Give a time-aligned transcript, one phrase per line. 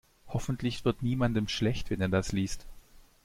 [0.27, 2.65] Hoffentlich wird niemandem schlecht, wenn er das liest.